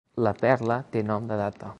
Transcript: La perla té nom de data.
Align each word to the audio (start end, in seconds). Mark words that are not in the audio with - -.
La 0.27 0.31
perla 0.39 0.77
té 0.95 1.03
nom 1.11 1.29
de 1.33 1.39
data. 1.45 1.69